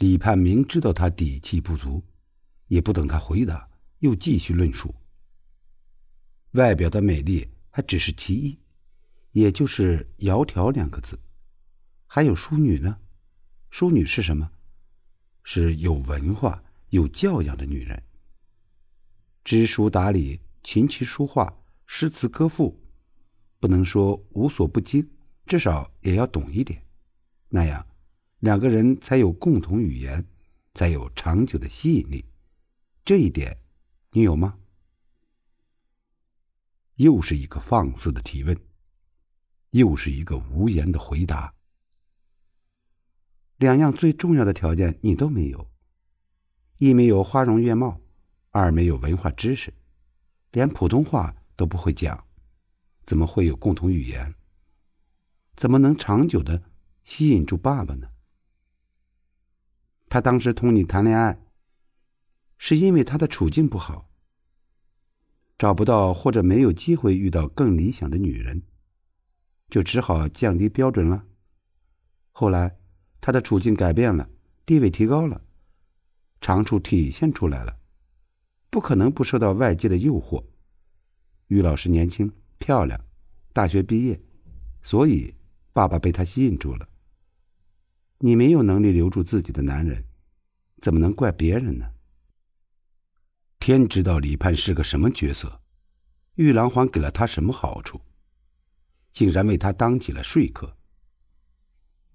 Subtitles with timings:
[0.00, 2.02] 李盼明知道他底气不足，
[2.68, 4.94] 也不等他回答，又继续论述。
[6.52, 8.58] 外表的美丽还只是其一，
[9.32, 11.20] 也就是“窈窕”两个字。
[12.06, 12.98] 还有淑女呢？
[13.68, 14.50] 淑女是什么？
[15.42, 18.02] 是有文化、有教养的女人。
[19.44, 21.54] 知书达理、琴棋书画、
[21.86, 22.82] 诗词歌赋，
[23.58, 25.06] 不能说无所不精，
[25.44, 26.82] 至少也要懂一点。
[27.50, 27.86] 那样，
[28.40, 30.26] 两个人才有共同语言，
[30.74, 32.24] 才有长久的吸引力。
[33.04, 33.58] 这一点，
[34.12, 34.58] 你有吗？
[36.94, 38.58] 又是一个放肆的提问，
[39.70, 41.54] 又是一个无言的回答。
[43.58, 45.70] 两样最重要的条件你都没有：
[46.78, 48.00] 一没有花容月貌，
[48.52, 49.74] 二没有文化知识，
[50.52, 52.26] 连普通话都不会讲，
[53.04, 54.34] 怎么会有共同语言？
[55.56, 56.62] 怎么能长久的
[57.02, 58.08] 吸引住爸爸呢？
[60.10, 61.40] 他当时同你谈恋爱，
[62.58, 64.10] 是因为他的处境不好，
[65.56, 68.62] 找不到或者没有机会遇到更理想的女人，
[69.70, 71.24] 就只好降低标准了。
[72.32, 72.76] 后来。
[73.22, 74.30] 他的处境改变了，
[74.64, 75.42] 地位提高了，
[76.40, 77.78] 长处体现出来了，
[78.70, 80.42] 不可能不受到外界的诱惑。
[81.48, 82.98] 于老师年轻漂亮，
[83.52, 84.18] 大学毕业，
[84.80, 85.34] 所以
[85.74, 86.88] 爸爸被他吸引住了。
[88.22, 90.04] 你没有能力留住自己的男人，
[90.82, 91.90] 怎么能怪别人呢？
[93.58, 95.62] 天知道李盼是个什么角色，
[96.34, 97.98] 玉郎环给了他什么好处，
[99.10, 100.76] 竟然为他当起了说客。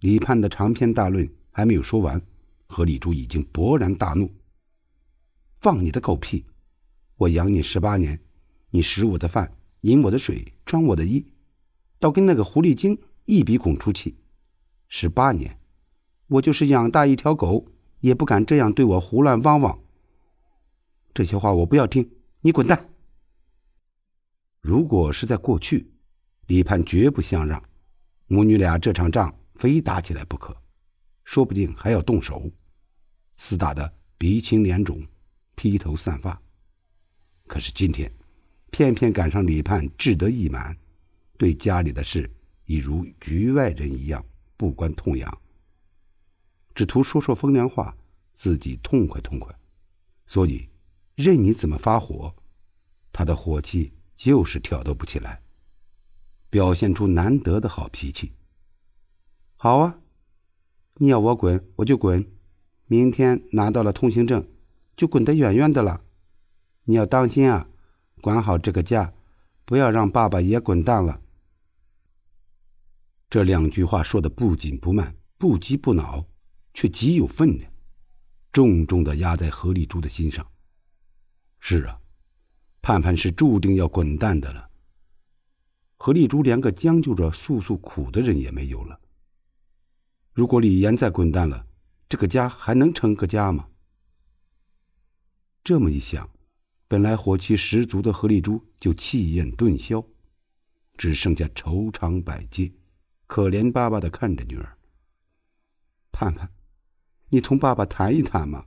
[0.00, 2.20] 李盼的长篇大论还没有说完，
[2.66, 4.28] 何丽珠已经勃然大怒
[5.62, 6.44] ：“放你的狗屁！
[7.14, 8.20] 我养你十八年，
[8.70, 11.24] 你食我的饭，饮我的水，穿我的衣，
[12.00, 14.16] 倒跟那个狐狸精一鼻孔出气。
[14.88, 15.56] 十八年，
[16.32, 17.66] 我就是养大一条狗，
[18.00, 19.78] 也不敢这样对我胡乱汪汪。
[21.14, 22.88] 这些话我不要听，你滚蛋！
[24.60, 25.92] 如果是在过去，
[26.46, 27.62] 李盼绝不相让，
[28.26, 30.56] 母女俩这场仗。”非打起来不可，
[31.22, 32.50] 说不定还要动手，
[33.38, 35.06] 厮打的鼻青脸肿、
[35.54, 36.40] 披头散发。
[37.46, 38.10] 可是今天，
[38.72, 40.76] 偏偏赶上李盼志得意满，
[41.38, 42.28] 对家里的事
[42.64, 44.24] 已如局外人一样
[44.56, 45.38] 不关痛痒，
[46.74, 47.96] 只图说说风凉话，
[48.32, 49.54] 自己痛快痛快。
[50.26, 50.68] 所以，
[51.14, 52.34] 任你怎么发火，
[53.12, 55.42] 他的火气就是挑逗不起来，
[56.48, 58.32] 表现出难得的好脾气。
[59.56, 60.00] 好啊，
[60.94, 62.26] 你要我滚我就滚，
[62.86, 64.48] 明天拿到了通行证，
[64.96, 66.02] 就滚得远远的了。
[66.84, 67.68] 你要当心啊，
[68.20, 69.12] 管好这个家，
[69.64, 71.20] 不要让爸爸也滚蛋了。
[73.30, 76.26] 这两句话说的不紧不慢，不急不恼，
[76.74, 77.72] 却极有分量，
[78.52, 80.46] 重重的压在何丽珠的心上。
[81.58, 82.00] 是啊，
[82.80, 84.70] 盼盼是注定要滚蛋的了。
[85.96, 89.00] 何丽珠连个将就着诉诉苦的人也没有了。
[90.32, 91.66] 如果李岩再滚蛋了，
[92.08, 93.68] 这个家还能成个家吗？
[95.62, 96.28] 这么一想，
[96.88, 100.04] 本来火气十足的何丽珠就气焰顿消，
[100.96, 102.72] 只剩下愁肠百结，
[103.28, 104.76] 可怜巴巴的看着女儿。
[106.10, 106.50] 盼盼，
[107.34, 108.66] 你同爸爸谈一谈嘛。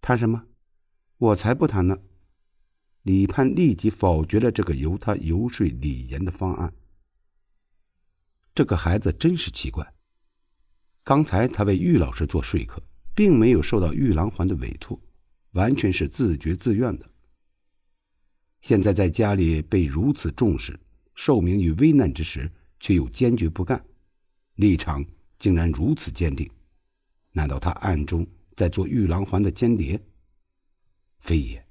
[0.00, 0.46] 谈什么？
[1.18, 1.98] 我才不谈呢！
[3.02, 6.72] 李盼立即否决了这个由他游说李岩的方案。
[8.54, 9.94] 这个孩子真是奇怪。
[11.02, 12.82] 刚才他为玉老师做说客，
[13.14, 14.98] 并没有受到玉郎环的委托，
[15.50, 17.10] 完全是自觉自愿的。
[18.62, 20.80] 现在在家里被如此重视，
[21.14, 23.84] 受命于危难之时，却又坚决不干，
[24.54, 25.04] 立场
[25.38, 26.50] 竟然如此坚定。
[27.32, 30.00] 难道他暗中在做玉郎环的间谍？
[31.18, 31.66] 非也。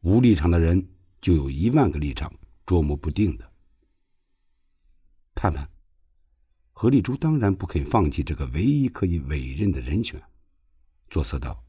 [0.00, 0.86] 无立场的人
[1.20, 2.32] 就有一万个立场，
[2.66, 3.52] 捉摸不定的。
[5.34, 5.68] 盼盼，
[6.72, 10.22] 何丽珠当然不肯放弃这个唯一可以委任的人选，
[11.08, 11.64] 作色道：“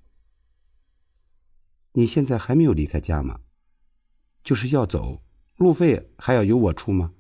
[1.94, 3.39] 你现在还没有离开家吗？
[4.44, 5.24] 就是要走，
[5.56, 7.13] 路费还要由我出吗？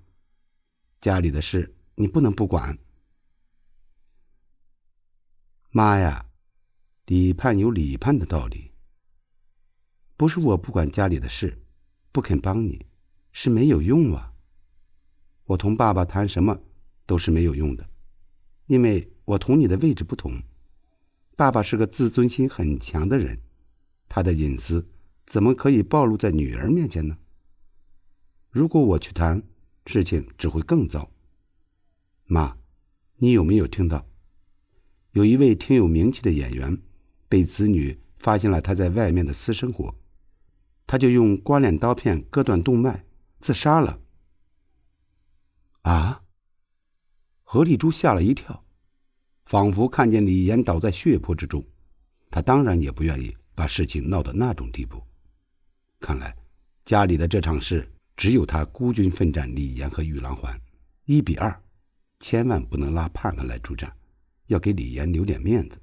[0.99, 2.77] 家里的事你不能不管。”
[5.77, 6.27] 妈呀，
[7.07, 8.71] 李盼有李盼的道理。
[10.15, 11.65] 不是我不管家里的事，
[12.13, 12.85] 不肯帮你，
[13.33, 14.31] 是没有用啊。
[15.43, 16.57] 我同爸爸谈什么
[17.05, 17.89] 都是没有用的，
[18.67, 20.41] 因为我同你的位置不同。
[21.35, 23.37] 爸爸是个自尊心很强的人，
[24.07, 24.87] 他的隐私
[25.25, 27.17] 怎么可以暴露在女儿面前呢？
[28.49, 29.43] 如果我去谈，
[29.87, 31.11] 事情只会更糟。
[32.23, 32.57] 妈，
[33.17, 34.07] 你有没有听到？
[35.15, 36.77] 有一位挺有名气的演员，
[37.29, 39.95] 被子女发现了他在外面的私生活，
[40.85, 43.05] 他就用刮脸刀片割断动脉
[43.39, 43.97] 自杀了。
[45.83, 46.21] 啊！
[47.43, 48.65] 何丽珠吓了一跳，
[49.45, 51.65] 仿佛看见李岩倒在血泊之中，
[52.29, 55.01] 她当然也不愿意把事情闹到那种地步。
[56.01, 56.35] 看来
[56.83, 60.59] 家里的这场事只有他孤军奋战李岩和玉郎环，
[61.05, 61.57] 一比二，
[62.19, 63.89] 千万不能拉盼盼来助战。
[64.47, 65.81] 要给李岩留点面子，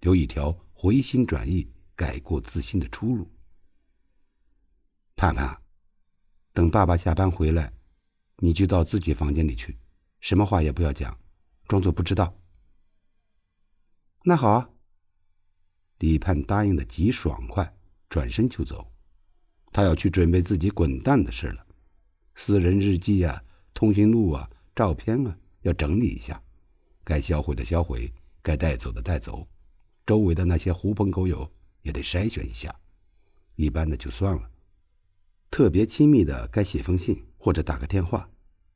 [0.00, 3.30] 留一条回心转意、改过自新的出路。
[5.16, 5.56] 盼盼，
[6.52, 7.72] 等爸爸下班回来，
[8.38, 9.78] 你就到自己房间里去，
[10.20, 11.18] 什么话也不要讲，
[11.68, 12.36] 装作不知道。
[14.24, 14.70] 那好啊。
[15.98, 17.76] 李盼答应的极爽快，
[18.10, 18.92] 转身就走。
[19.72, 21.66] 他要去准备自己滚蛋的事了，
[22.34, 26.42] 私人日记啊、通讯录啊、照片啊，要整理一下。
[27.04, 28.12] 该销毁的销毁，
[28.42, 29.46] 该带走的带走，
[30.06, 31.48] 周围的那些狐朋狗友
[31.82, 32.74] 也得筛选一下，
[33.56, 34.50] 一般的就算了，
[35.50, 38.28] 特别亲密的该写封信或者打个电话，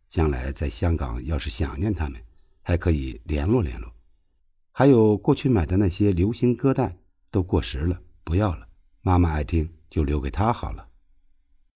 [0.09, 2.23] 将来在香港要是想念他们，
[2.63, 3.93] 还可以联络联络。
[4.71, 6.97] 还有过去买的那些流行歌带
[7.31, 8.69] 都过时了，不要了，
[9.01, 10.88] 妈妈爱听就留给他好了。